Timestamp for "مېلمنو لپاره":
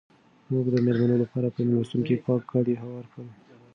0.85-1.47